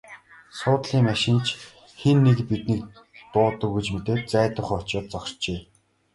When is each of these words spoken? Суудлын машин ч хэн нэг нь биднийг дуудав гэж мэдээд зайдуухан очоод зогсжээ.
Суудлын 0.57 1.01
машин 1.09 1.37
ч 1.45 1.47
хэн 1.99 2.17
нэг 2.25 2.37
нь 2.41 2.47
биднийг 2.49 2.83
дуудав 3.33 3.69
гэж 3.75 3.85
мэдээд 3.95 4.23
зайдуухан 4.31 4.79
очоод 4.83 5.05
зогсжээ. 5.11 5.59